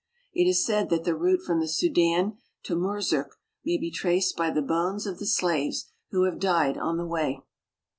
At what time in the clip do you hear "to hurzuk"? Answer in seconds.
2.63-3.37